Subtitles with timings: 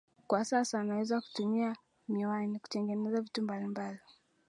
[0.27, 1.75] Kwa sasa naweza kutumia
[2.07, 3.99] mwani kutengeneza vitu mbalimbali